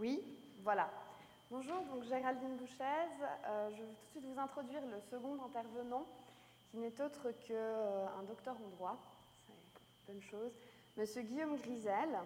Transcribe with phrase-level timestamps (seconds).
[0.00, 0.18] Oui,
[0.62, 0.88] voilà.
[1.50, 2.82] Bonjour, donc Géraldine Bouchez.
[2.82, 6.06] Euh, je vais tout de suite vous introduire le second intervenant,
[6.70, 8.96] qui n'est autre qu'un euh, docteur en droit,
[9.46, 10.52] c'est une bonne chose,
[10.96, 12.18] Monsieur Guillaume Grisel,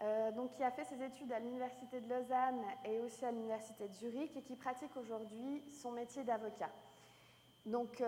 [0.00, 3.92] euh, qui a fait ses études à l'Université de Lausanne et aussi à l'Université de
[3.92, 6.70] Zurich et qui pratique aujourd'hui son métier d'avocat.
[7.66, 8.02] Donc,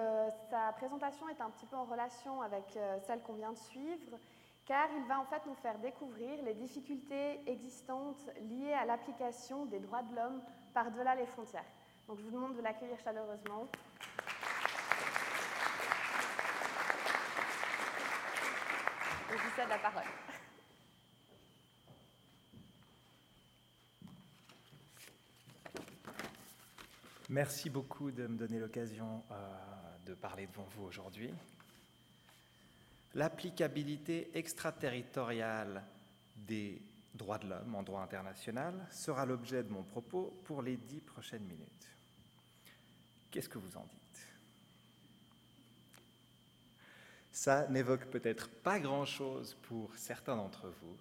[0.50, 2.64] sa présentation est un petit peu en relation avec
[3.06, 4.18] celle qu'on vient de suivre
[4.66, 9.78] car il va en fait nous faire découvrir les difficultés existantes liées à l'application des
[9.78, 10.42] droits de l'homme
[10.74, 11.64] par-delà les frontières.
[12.08, 13.68] Donc je vous demande de l'accueillir chaleureusement.
[19.30, 20.02] Je vous cède la parole.
[27.28, 29.34] Merci beaucoup de me donner l'occasion euh,
[30.06, 31.32] de parler devant vous aujourd'hui
[33.16, 35.82] l'applicabilité extraterritoriale
[36.36, 36.80] des
[37.14, 41.44] droits de l'homme en droit international sera l'objet de mon propos pour les dix prochaines
[41.44, 41.88] minutes.
[43.30, 44.26] Qu'est-ce que vous en dites?
[47.32, 50.96] Ça n'évoque peut-être pas grand-chose pour certains d'entre vous,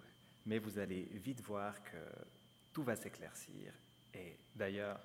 [0.46, 1.96] mais vous allez vite voir que
[2.72, 3.72] tout va s'éclaircir.
[4.14, 4.98] Et d'ailleurs,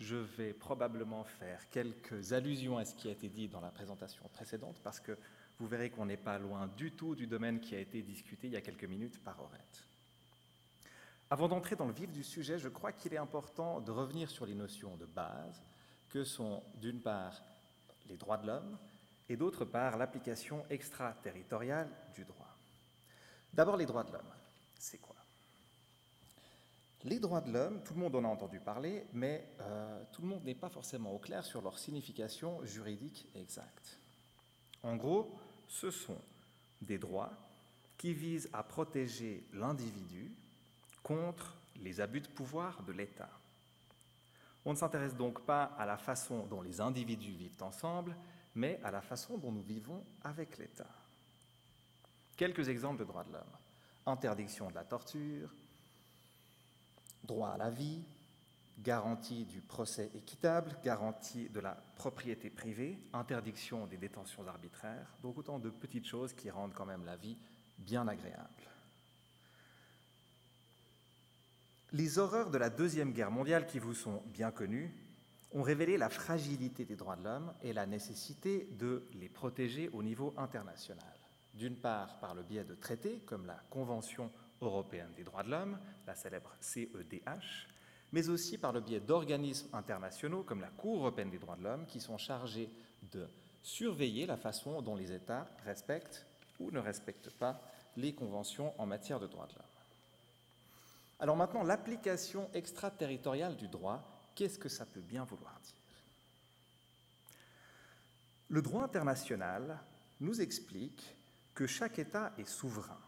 [0.00, 4.28] je vais probablement faire quelques allusions à ce qui a été dit dans la présentation
[4.32, 5.16] précédente parce que
[5.58, 8.52] vous verrez qu'on n'est pas loin du tout du domaine qui a été discuté il
[8.52, 9.84] y a quelques minutes par Aurette.
[11.30, 14.46] Avant d'entrer dans le vif du sujet, je crois qu'il est important de revenir sur
[14.46, 15.62] les notions de base
[16.10, 17.42] que sont d'une part
[18.08, 18.78] les droits de l'homme
[19.28, 22.54] et d'autre part l'application extraterritoriale du droit.
[23.52, 24.32] D'abord les droits de l'homme.
[24.78, 25.16] C'est quoi?
[27.04, 30.28] Les droits de l'homme, tout le monde en a entendu parler, mais euh, tout le
[30.28, 33.98] monde n'est pas forcément au clair sur leur signification juridique exacte.
[34.82, 35.36] En gros,
[35.68, 36.20] ce sont
[36.80, 37.32] des droits
[37.98, 40.30] qui visent à protéger l'individu
[41.02, 43.30] contre les abus de pouvoir de l'État.
[44.64, 48.16] On ne s'intéresse donc pas à la façon dont les individus vivent ensemble,
[48.54, 50.90] mais à la façon dont nous vivons avec l'État.
[52.36, 53.42] Quelques exemples de droits de l'homme.
[54.06, 55.50] Interdiction de la torture,
[57.24, 58.02] droit à la vie,
[58.78, 65.58] garantie du procès équitable, garantie de la propriété privée, interdiction des détentions arbitraires, donc autant
[65.58, 67.38] de petites choses qui rendent quand même la vie
[67.78, 68.48] bien agréable.
[71.92, 74.92] Les horreurs de la Deuxième Guerre mondiale qui vous sont bien connues
[75.52, 80.02] ont révélé la fragilité des droits de l'homme et la nécessité de les protéger au
[80.02, 81.14] niveau international.
[81.54, 85.78] D'une part par le biais de traités comme la Convention européenne des droits de l'homme,
[86.06, 87.68] la célèbre CEDH,
[88.12, 91.86] mais aussi par le biais d'organismes internationaux comme la Cour européenne des droits de l'homme
[91.86, 92.70] qui sont chargés
[93.12, 93.26] de
[93.62, 96.24] surveiller la façon dont les États respectent
[96.60, 97.60] ou ne respectent pas
[97.96, 99.62] les conventions en matière de droits de l'homme.
[101.18, 104.02] Alors maintenant, l'application extraterritoriale du droit,
[104.34, 105.72] qu'est-ce que ça peut bien vouloir dire?
[108.48, 109.78] Le droit international
[110.20, 111.14] nous explique
[111.54, 113.00] que chaque État est souverain.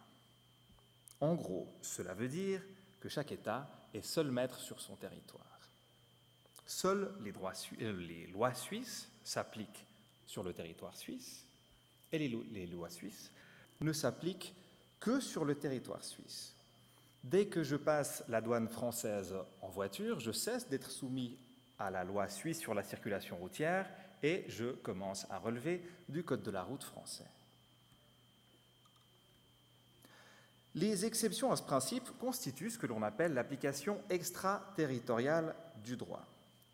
[1.21, 2.63] En gros, cela veut dire
[3.01, 5.45] que chaque État est seul maître sur son territoire.
[6.67, 7.33] Seules les,
[7.83, 9.87] euh, les lois suisses s'appliquent
[10.27, 11.45] sur le territoire suisse
[12.13, 13.31] et les lois suisses
[13.81, 14.55] ne s'appliquent
[15.01, 16.55] que sur le territoire suisse.
[17.25, 21.37] Dès que je passe la douane française en voiture, je cesse d'être soumis
[21.79, 23.89] à la loi suisse sur la circulation routière
[24.23, 27.27] et je commence à relever du Code de la route français.
[30.81, 35.53] Les exceptions à ce principe constituent ce que l'on appelle l'application extraterritoriale
[35.83, 36.25] du droit.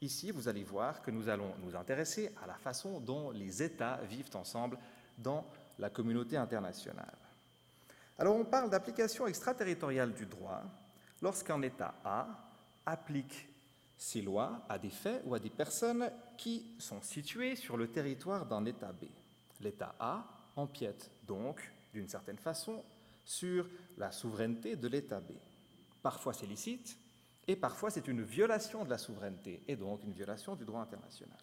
[0.03, 3.97] Ici, vous allez voir que nous allons nous intéresser à la façon dont les États
[4.03, 4.77] vivent ensemble
[5.17, 5.47] dans
[5.79, 7.17] la communauté internationale.
[8.19, 10.63] Alors on parle d'application extraterritoriale du droit
[11.23, 12.29] lorsqu'un État A
[12.85, 13.49] applique
[13.97, 18.45] ses lois à des faits ou à des personnes qui sont situées sur le territoire
[18.45, 19.07] d'un État B.
[19.63, 20.27] L'État A
[20.57, 22.85] empiète donc, d'une certaine façon,
[23.25, 25.33] sur la souveraineté de l'État B.
[26.03, 26.97] Parfois c'est licite,
[27.47, 31.39] et parfois c'est une violation de la souveraineté, et donc une violation du droit international.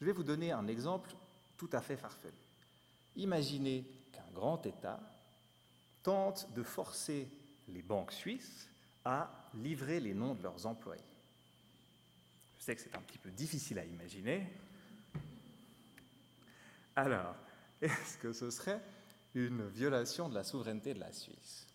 [0.00, 1.10] Je vais vous donner un exemple
[1.56, 2.32] tout à fait farfelu.
[3.16, 5.00] Imaginez qu'un grand État
[6.02, 7.28] tente de forcer
[7.68, 8.68] les banques suisses
[9.04, 11.02] à livrer les noms de leurs employés.
[12.58, 14.46] Je sais que c'est un petit peu difficile à imaginer.
[16.96, 17.34] Alors,
[17.82, 18.80] est-ce que ce serait
[19.34, 21.66] une violation de la souveraineté de la Suisse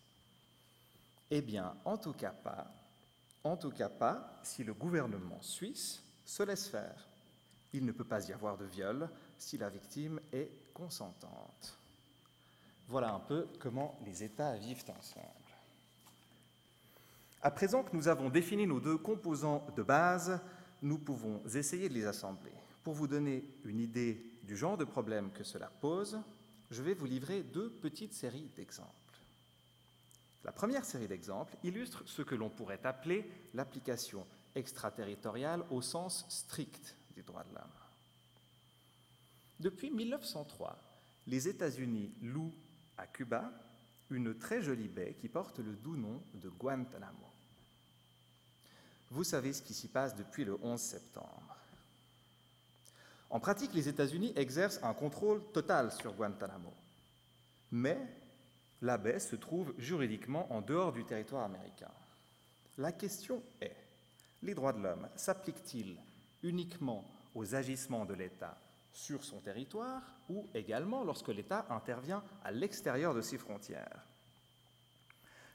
[1.30, 2.72] Eh bien, en tout cas pas.
[3.44, 7.06] En tout cas pas si le gouvernement suisse se laisse faire.
[7.72, 9.08] Il ne peut pas y avoir de viol
[9.38, 11.78] si la victime est consentante.
[12.88, 15.26] Voilà un peu comment les États vivent ensemble.
[17.42, 20.40] À présent que nous avons défini nos deux composants de base,
[20.82, 22.52] nous pouvons essayer de les assembler.
[22.82, 26.18] Pour vous donner une idée du genre de problème que cela pose,
[26.70, 28.94] je vais vous livrer deux petites séries d'exemples.
[30.44, 36.96] La première série d'exemples illustre ce que l'on pourrait appeler l'application extraterritoriale au sens strict
[37.14, 37.64] des droits de l'homme.
[39.58, 40.78] Depuis 1903,
[41.26, 42.54] les États-Unis louent
[42.96, 43.52] à Cuba
[44.10, 47.30] une très jolie baie qui porte le doux nom de Guantanamo.
[49.10, 51.49] Vous savez ce qui s'y passe depuis le 11 septembre.
[53.30, 56.72] En pratique, les États-Unis exercent un contrôle total sur Guantanamo.
[57.70, 57.98] Mais
[58.82, 61.90] la baie se trouve juridiquement en dehors du territoire américain.
[62.78, 63.76] La question est,
[64.42, 65.96] les droits de l'homme s'appliquent-ils
[66.42, 67.04] uniquement
[67.34, 68.58] aux agissements de l'État
[68.92, 74.04] sur son territoire ou également lorsque l'État intervient à l'extérieur de ses frontières?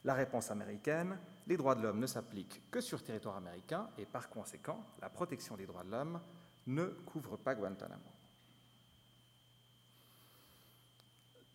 [0.05, 1.17] La réponse américaine,
[1.47, 5.57] les droits de l'homme ne s'appliquent que sur territoire américain et par conséquent, la protection
[5.57, 6.21] des droits de l'homme
[6.67, 8.01] ne couvre pas Guantanamo.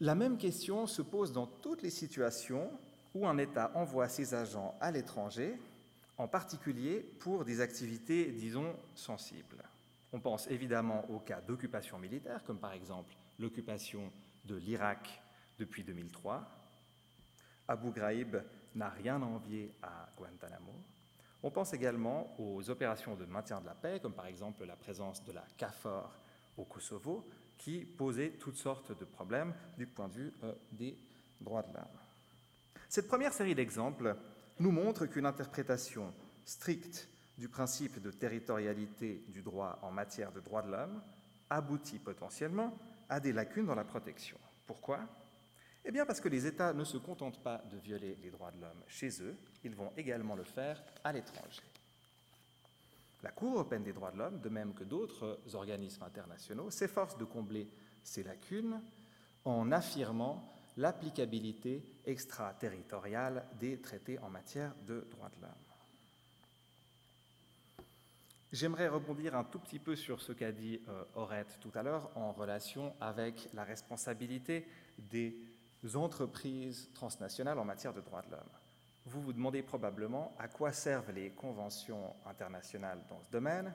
[0.00, 2.70] La même question se pose dans toutes les situations
[3.14, 5.58] où un État envoie ses agents à l'étranger,
[6.16, 9.62] en particulier pour des activités, disons, sensibles.
[10.12, 14.10] On pense évidemment aux cas d'occupation militaire, comme par exemple l'occupation
[14.44, 15.22] de l'Irak
[15.58, 16.48] depuis 2003.
[17.68, 18.42] Abu Ghraib
[18.74, 20.74] n'a rien envié à Guantanamo.
[21.42, 25.24] On pense également aux opérations de maintien de la paix, comme par exemple la présence
[25.24, 26.10] de la CAFOR
[26.56, 27.26] au Kosovo,
[27.56, 30.98] qui posaient toutes sortes de problèmes du point de vue euh, des
[31.40, 31.98] droits de l'homme.
[32.88, 34.16] Cette première série d'exemples
[34.58, 36.12] nous montre qu'une interprétation
[36.44, 37.08] stricte
[37.38, 41.02] du principe de territorialité du droit en matière de droits de l'homme
[41.48, 42.76] aboutit potentiellement
[43.08, 44.38] à des lacunes dans la protection.
[44.66, 45.00] Pourquoi?
[45.84, 48.60] Eh bien parce que les États ne se contentent pas de violer les droits de
[48.60, 51.62] l'homme chez eux, ils vont également le faire à l'étranger.
[53.22, 57.24] La Cour européenne des droits de l'homme, de même que d'autres organismes internationaux, s'efforce de
[57.24, 57.68] combler
[58.02, 58.80] ces lacunes
[59.44, 65.50] en affirmant l'applicabilité extraterritoriale des traités en matière de droits de l'homme.
[68.52, 72.32] J'aimerais rebondir un tout petit peu sur ce qu'a dit euh, tout à l'heure en
[72.32, 74.66] relation avec la responsabilité
[74.98, 75.36] des
[75.94, 78.50] entreprises transnationales en matière de droits de l'homme.
[79.06, 83.72] Vous vous demandez probablement à quoi servent les conventions internationales dans ce domaine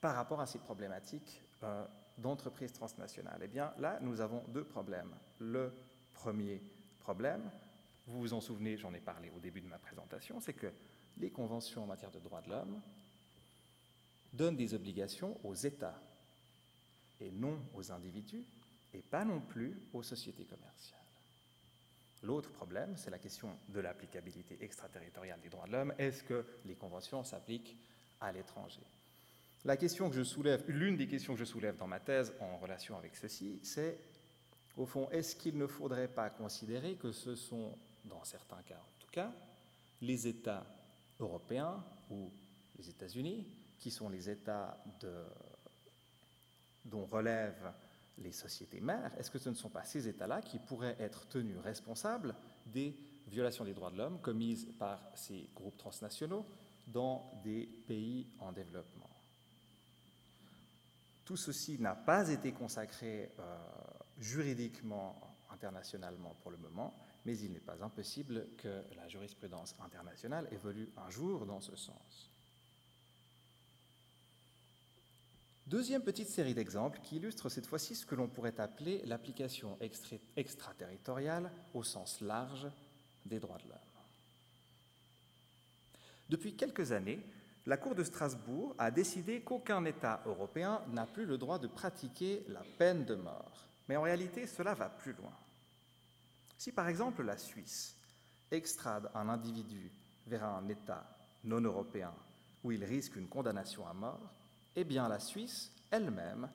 [0.00, 1.84] par rapport à ces problématiques euh,
[2.18, 3.40] d'entreprises transnationales.
[3.42, 5.14] Eh bien, là, nous avons deux problèmes.
[5.40, 5.72] Le
[6.14, 6.62] premier
[7.00, 7.50] problème,
[8.06, 10.72] vous vous en souvenez, j'en ai parlé au début de ma présentation, c'est que
[11.18, 12.80] les conventions en matière de droits de l'homme
[14.32, 16.00] donne des obligations aux États
[17.20, 18.44] et non aux individus
[18.94, 21.01] et pas non plus aux sociétés commerciales.
[22.22, 25.94] L'autre problème, c'est la question de l'applicabilité extraterritoriale des droits de l'homme.
[25.98, 27.76] Est-ce que les conventions s'appliquent
[28.20, 28.82] à l'étranger?
[29.64, 32.58] La question que je soulève, l'une des questions que je soulève dans ma thèse en
[32.58, 33.98] relation avec ceci, c'est
[34.76, 39.00] au fond, est-ce qu'il ne faudrait pas considérer que ce sont, dans certains cas en
[39.00, 39.32] tout cas,
[40.00, 40.64] les États
[41.20, 42.30] européens ou
[42.78, 43.46] les États-Unis
[43.78, 44.82] qui sont les États
[46.84, 47.72] dont relèvent
[48.22, 51.58] les sociétés mères, est-ce que ce ne sont pas ces États-là qui pourraient être tenus
[51.58, 52.34] responsables
[52.66, 52.96] des
[53.26, 56.46] violations des droits de l'homme commises par ces groupes transnationaux
[56.86, 59.10] dans des pays en développement?
[61.24, 63.58] Tout ceci n'a pas été consacré euh,
[64.18, 70.90] juridiquement, internationalement pour le moment, mais il n'est pas impossible que la jurisprudence internationale évolue
[70.96, 72.31] un jour dans ce sens.
[75.66, 79.78] Deuxième petite série d'exemples qui illustre cette fois-ci ce que l'on pourrait appeler l'application
[80.36, 82.68] extraterritoriale au sens large
[83.24, 83.78] des droits de l'homme.
[86.28, 87.20] Depuis quelques années,
[87.66, 92.44] la Cour de Strasbourg a décidé qu'aucun État européen n'a plus le droit de pratiquer
[92.48, 93.68] la peine de mort.
[93.88, 95.32] Mais en réalité, cela va plus loin.
[96.58, 97.96] Si par exemple la Suisse
[98.50, 99.92] extrade un individu
[100.26, 101.06] vers un État
[101.44, 102.12] non européen
[102.64, 104.32] où il risque une condamnation à mort,
[104.76, 106.48] eh bien la Suisse elle-même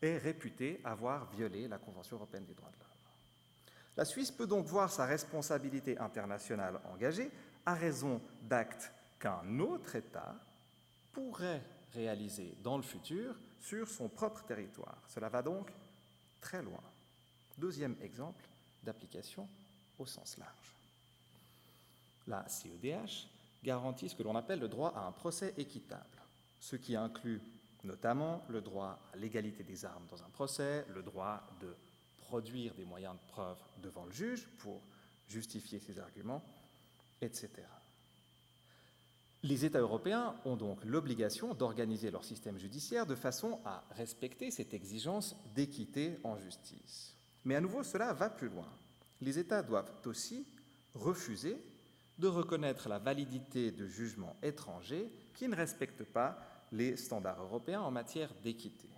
[0.00, 2.88] est réputée avoir violé la Convention européenne des droits de l'homme.
[3.96, 7.30] La Suisse peut donc voir sa responsabilité internationale engagée
[7.64, 10.34] à raison d'actes qu'un autre État
[11.12, 11.62] pourrait
[11.94, 14.98] réaliser dans le futur sur son propre territoire.
[15.08, 15.70] Cela va donc
[16.40, 16.82] très loin.
[17.56, 18.44] Deuxième exemple
[18.82, 19.48] d'application
[19.98, 20.74] au sens large.
[22.26, 23.28] La CEDH
[23.62, 26.18] garantit ce que l'on appelle le droit à un procès équitable,
[26.60, 27.40] ce qui inclut
[27.84, 31.74] notamment le droit à l'égalité des armes dans un procès, le droit de
[32.18, 34.82] produire des moyens de preuve devant le juge pour
[35.28, 36.42] justifier ses arguments,
[37.20, 37.50] etc.
[39.42, 44.72] Les États européens ont donc l'obligation d'organiser leur système judiciaire de façon à respecter cette
[44.72, 47.14] exigence d'équité en justice.
[47.44, 48.68] Mais à nouveau, cela va plus loin.
[49.20, 50.46] Les États doivent aussi
[50.94, 51.62] refuser
[52.18, 56.38] de reconnaître la validité de jugements étrangers qui ne respectent pas
[56.74, 58.88] les standards européens en matière d'équité.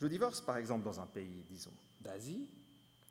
[0.00, 2.48] Je divorce par exemple dans un pays, disons, d'Asie,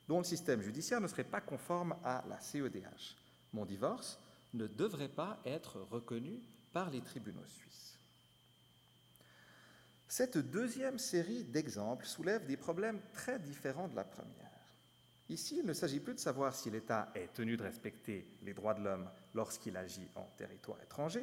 [0.06, 3.16] dont le système judiciaire ne serait pas conforme à la CEDH.
[3.52, 4.18] Mon divorce
[4.54, 6.40] ne devrait pas être reconnu
[6.72, 7.98] par les tribunaux suisses.
[10.08, 14.34] Cette deuxième série d'exemples soulève des problèmes très différents de la première.
[15.28, 18.72] Ici, il ne s'agit plus de savoir si l'État est tenu de respecter les droits
[18.72, 21.22] de l'homme lorsqu'il agit en territoire étranger,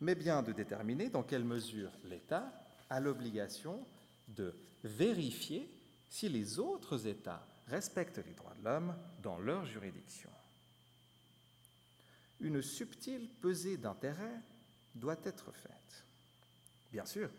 [0.00, 2.52] mais bien de déterminer dans quelle mesure l'État
[2.88, 3.84] a l'obligation
[4.28, 4.54] de
[4.84, 5.68] vérifier
[6.08, 10.30] si les autres États respectent les droits de l'homme dans leur juridiction.
[12.40, 14.40] Une subtile pesée d'intérêt
[14.94, 16.04] doit être faite.
[16.90, 17.30] Bien sûr,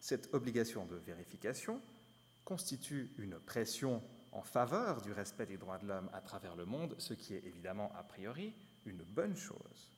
[0.00, 1.80] cette obligation de vérification
[2.44, 4.02] constitue une pression
[4.32, 7.44] en faveur du respect des droits de l'homme à travers le monde, ce qui est
[7.46, 8.52] évidemment a priori
[8.86, 9.90] une bonne chose.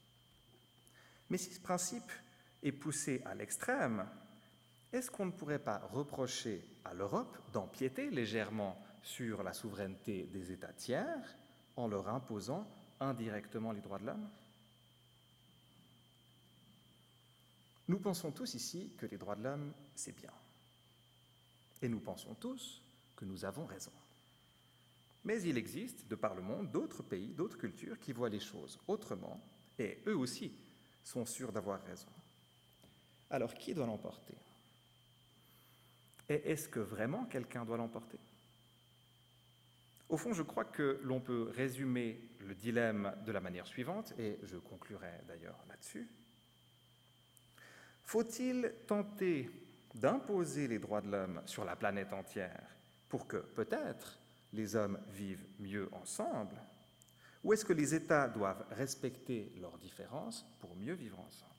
[1.33, 2.13] Mais si ce principe
[2.63, 4.07] est poussé à l'extrême,
[4.93, 10.75] est-ce qu'on ne pourrait pas reprocher à l'Europe d'empiéter légèrement sur la souveraineté des États
[10.75, 11.39] tiers
[11.77, 12.69] en leur imposant
[13.01, 14.29] indirectement les droits de l'homme?
[17.89, 20.33] Nous pensons tous ici que les droits de l'homme, c'est bien.
[21.81, 22.83] Et nous pensons tous
[23.17, 23.93] que nous avons raison.
[25.25, 28.79] Mais il existe, de par le monde, d'autres pays, d'autres cultures qui voient les choses
[28.87, 29.41] autrement,
[29.79, 30.53] et eux aussi
[31.05, 32.09] sont sûrs d'avoir raison.
[33.31, 34.35] Alors qui doit l'emporter?
[36.29, 38.19] Et est-ce que vraiment quelqu'un doit l'emporter?
[40.09, 44.39] Au fond, je crois que l'on peut résumer le dilemme de la manière suivante, et
[44.43, 46.07] je conclurai d'ailleurs là-dessus.
[48.05, 49.49] Faut-il tenter
[49.95, 52.63] d'imposer les droits de l'homme sur la planète entière
[53.09, 54.19] pour que, peut-être,
[54.53, 56.57] les hommes vivent mieux ensemble
[57.45, 61.51] Ou est-ce que les États doivent respecter leurs différences pour mieux vivre ensemble?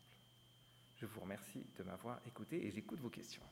[0.96, 3.44] Je vous remercie de m'avoir écouté et j'écoute vos questions.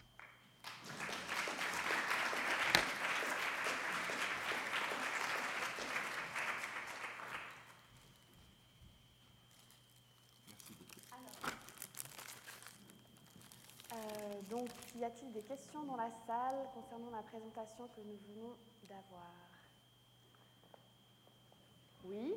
[13.91, 18.55] Euh, donc, y a-t-il des questions dans la salle concernant la présentation que nous venons
[18.87, 19.50] d'avoir?
[22.11, 22.33] Oui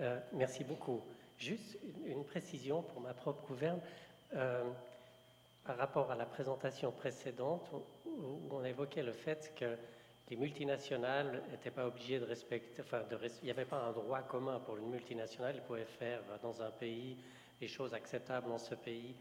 [0.00, 1.02] euh, Merci beaucoup.
[1.38, 3.80] Juste une, précision pour ma propre gouverne.
[4.34, 4.64] Euh,
[5.64, 7.68] par rapport à la présentation précédente,
[8.06, 9.76] où on évoquait le fait que
[10.30, 14.60] les multinationales n'étaient pas obligées de respecter, enfin, il n'y avait pas un droit commun
[14.60, 17.16] pour une multinationale, ils pouvaient faire dans un pays
[17.60, 19.16] des choses acceptables dans ce pays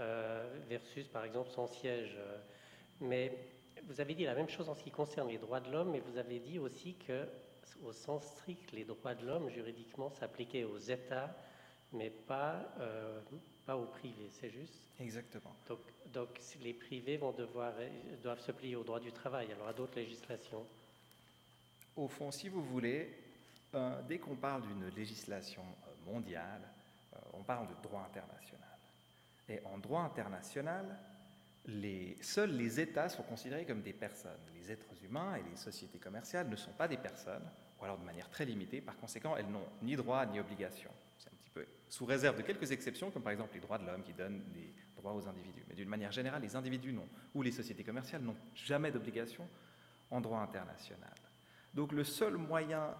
[0.00, 2.16] euh, versus par exemple son siège.
[3.00, 3.32] Mais
[3.86, 6.00] vous avez dit la même chose en ce qui concerne les droits de l'homme, mais
[6.00, 7.26] vous avez dit aussi que
[7.84, 11.34] au sens strict, les droits de l'homme juridiquement s'appliquaient aux États,
[11.92, 13.20] mais pas, euh,
[13.66, 14.86] pas aux privés, c'est juste?
[14.98, 15.54] Exactement.
[15.68, 15.80] Donc,
[16.12, 16.28] donc,
[16.62, 17.72] les privés vont devoir,
[18.22, 20.64] doivent se plier au droit du travail, alors à d'autres législations?
[21.96, 23.10] Au fond, si vous voulez,
[23.74, 26.62] euh, dès qu'on parle d'une législation euh, mondiale,
[27.12, 28.78] euh, on parle de droit international.
[29.48, 30.98] Et en droit international,
[32.20, 34.40] seuls les États sont considérés comme des personnes.
[34.54, 37.48] Les êtres humains et les sociétés commerciales ne sont pas des personnes,
[37.80, 38.80] ou alors de manière très limitée.
[38.80, 40.90] Par conséquent, elles n'ont ni droit ni obligation.
[41.18, 43.86] C'est un petit peu sous réserve de quelques exceptions, comme par exemple les droits de
[43.86, 45.64] l'homme qui donnent des droits aux individus.
[45.68, 49.48] Mais d'une manière générale, les individus n'ont, ou les sociétés commerciales n'ont jamais d'obligation
[50.10, 51.14] en droit international.
[51.74, 52.94] Donc le seul moyen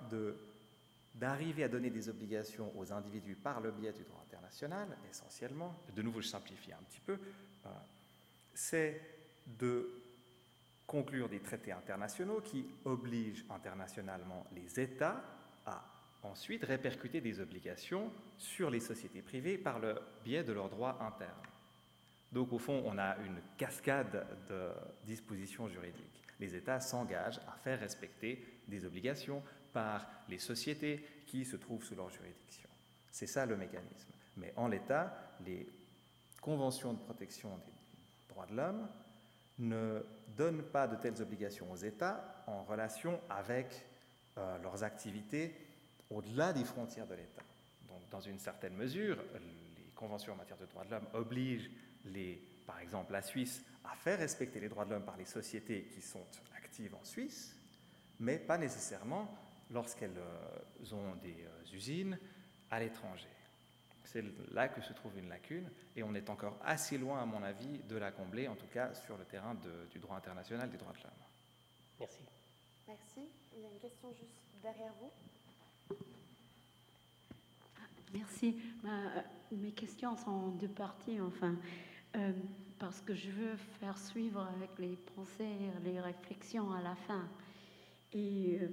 [1.14, 6.02] d'arriver à donner des obligations aux individus par le biais du droit international, essentiellement, de
[6.02, 7.18] nouveau je simplifie un petit peu,
[7.64, 7.68] euh,
[8.56, 9.00] c'est
[9.46, 10.02] de
[10.86, 15.22] conclure des traités internationaux qui obligent internationalement les États
[15.66, 15.84] à
[16.22, 21.30] ensuite répercuter des obligations sur les sociétés privées par le biais de leurs droits internes.
[22.32, 24.70] Donc au fond, on a une cascade de
[25.04, 26.24] dispositions juridiques.
[26.40, 31.94] Les États s'engagent à faire respecter des obligations par les sociétés qui se trouvent sous
[31.94, 32.68] leur juridiction.
[33.10, 34.12] C'est ça le mécanisme.
[34.36, 35.66] Mais en l'état, les
[36.40, 37.85] conventions de protection des
[38.44, 38.86] de l'homme
[39.58, 40.04] ne
[40.36, 43.86] donnent pas de telles obligations aux États en relation avec
[44.36, 45.54] euh, leurs activités
[46.10, 47.42] au-delà des frontières de l'État.
[47.88, 51.70] Donc, dans une certaine mesure, les conventions en matière de droits de l'homme obligent,
[52.66, 56.02] par exemple, la Suisse à faire respecter les droits de l'homme par les sociétés qui
[56.02, 56.26] sont
[56.56, 57.56] actives en Suisse,
[58.20, 59.34] mais pas nécessairement
[59.70, 60.18] lorsqu'elles
[60.92, 62.18] ont des usines
[62.70, 63.35] à l'étranger.
[64.06, 67.42] C'est là que se trouve une lacune et on est encore assez loin, à mon
[67.42, 69.56] avis, de la combler, en tout cas sur le terrain
[69.90, 71.12] du droit international des droits de l'homme.
[72.00, 72.20] Merci.
[72.86, 73.28] Merci.
[73.56, 75.10] Il y a une question juste derrière vous.
[78.14, 78.56] Merci.
[79.52, 81.56] mes questions sont en deux parties, enfin,
[82.16, 82.32] euh,
[82.78, 87.28] parce que je veux faire suivre avec les pensées, les réflexions à la fin.
[88.12, 88.68] Et euh,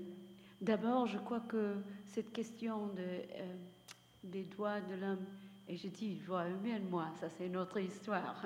[0.61, 1.75] d'abord, je crois que
[2.07, 3.55] cette question de, euh,
[4.23, 5.25] des droits de l'homme,
[5.67, 8.45] et je dis droits humains, moi, ça c'est une autre histoire,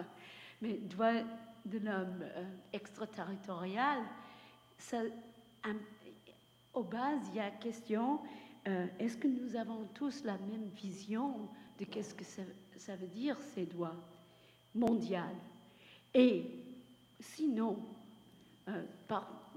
[0.61, 1.21] mais droits
[1.65, 2.23] de l'homme
[2.73, 3.99] extraterritorial,
[4.77, 5.01] ça,
[6.73, 8.19] au base, il y a question
[8.67, 11.47] euh, est-ce que nous avons tous la même vision
[11.79, 13.95] de qu'est-ce que ça, veut dire ces droits
[14.75, 15.19] mondiaux
[16.13, 16.43] Et
[17.19, 17.79] sinon,
[18.67, 18.83] euh,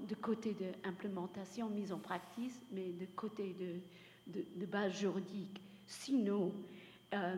[0.07, 3.53] de côté de implémentation, mise en pratique, mais de côté
[4.27, 5.61] de, de, base juridique,
[5.91, 6.51] sinon,
[7.13, 7.35] euh,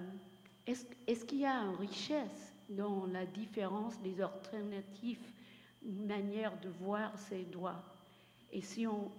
[0.66, 5.26] est-ce qu'il y a une richesse dans la différence des alternatives,
[5.84, 7.84] manière de voir ces droits?
[8.52, 9.12] Et si on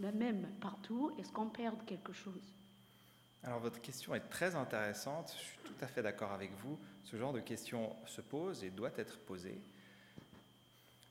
[0.00, 2.54] la même partout, est-ce qu'on perd quelque chose?
[3.42, 6.78] Alors votre question est très intéressante, je suis tout à fait d'accord avec vous.
[7.04, 9.60] Ce genre de question se pose et doit être posée.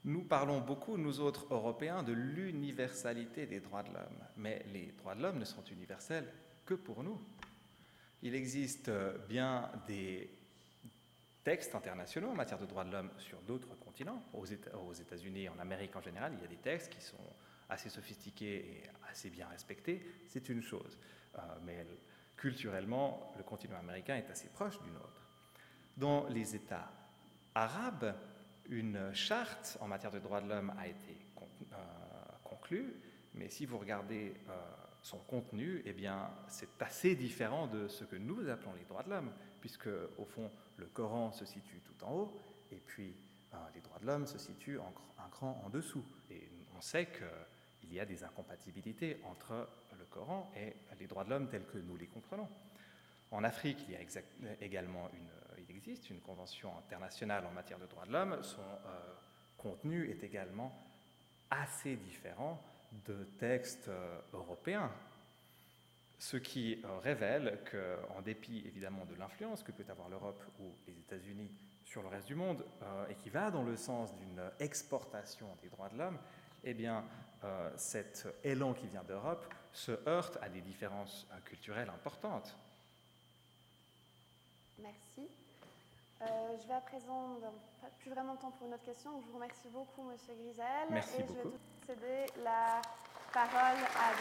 [0.03, 5.15] Nous parlons beaucoup, nous autres Européens, de l'universalité des droits de l'homme, mais les droits
[5.15, 6.29] de l'homme ne sont universels
[6.65, 7.19] que pour nous.
[8.21, 8.89] Il existe
[9.27, 10.29] bien des
[11.43, 14.23] textes internationaux en matière de droits de l'homme sur d'autres continents.
[14.33, 17.17] Aux États-Unis en Amérique en général, il y a des textes qui sont
[17.69, 20.97] assez sophistiqué et assez bien respecté, c'est une chose.
[21.37, 21.85] Euh, mais
[22.37, 25.27] culturellement, le continent américain est assez proche du nôtre.
[25.97, 26.91] Dans les États
[27.55, 28.15] arabes,
[28.69, 31.75] une charte en matière de droits de l'homme a été euh,
[32.43, 32.95] conclue,
[33.33, 34.51] mais si vous regardez euh,
[35.03, 39.11] son contenu, eh bien, c'est assez différent de ce que nous appelons les droits de
[39.11, 43.13] l'homme, puisque au fond, le Coran se situe tout en haut, et puis
[43.75, 46.03] les droits de l'homme se situent un cran en dessous.
[46.31, 47.25] Et on sait que
[47.83, 51.77] il y a des incompatibilités entre le Coran et les droits de l'homme tels que
[51.77, 52.47] nous les comprenons.
[53.31, 53.95] En Afrique, il
[55.69, 58.41] existe une convention internationale en matière de droits de l'homme.
[58.41, 59.13] Son euh,
[59.57, 60.71] contenu est également
[61.49, 62.61] assez différent
[63.05, 64.91] de textes euh, européens.
[66.19, 70.93] Ce qui euh, révèle qu'en dépit évidemment de l'influence que peut avoir l'Europe ou les
[70.93, 71.51] États-Unis
[71.85, 72.65] sur le reste du monde,
[73.09, 76.17] et qui va dans le sens d'une exportation des droits de l'homme,
[76.63, 77.03] eh bien,
[77.43, 82.55] euh, cet élan qui vient d'Europe se heurte à des différences euh, culturelles importantes.
[84.79, 85.27] Merci.
[86.21, 86.25] Euh,
[86.61, 87.37] je vais à présent,
[87.81, 90.87] pas plus vraiment de temps pour une autre question, je vous remercie beaucoup, Monsieur Grisel.
[90.89, 91.33] Merci et beaucoup.
[91.33, 92.81] je vais tout céder la
[93.33, 94.13] parole à